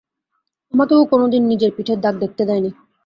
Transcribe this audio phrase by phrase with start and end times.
[0.73, 2.71] আমাকেও কোনদিন নিজের পিঠের দাগ দেখতে দেয়নি।